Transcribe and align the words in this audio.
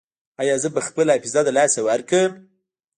ایا 0.41 0.55
زه 0.63 0.69
به 0.75 0.81
خپله 0.87 1.13
حافظه 1.15 1.39
له 1.45 1.51
لاسه 1.57 1.79
ورکړم؟ 1.83 2.31